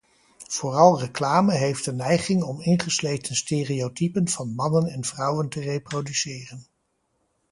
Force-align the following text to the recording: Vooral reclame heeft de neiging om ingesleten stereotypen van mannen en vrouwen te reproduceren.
Vooral 0.47 0.99
reclame 0.99 1.53
heeft 1.53 1.85
de 1.85 1.93
neiging 1.93 2.43
om 2.43 2.61
ingesleten 2.61 3.35
stereotypen 3.35 4.27
van 4.29 4.55
mannen 4.55 4.85
en 4.85 5.03
vrouwen 5.05 5.49
te 5.49 5.59
reproduceren. 5.59 6.65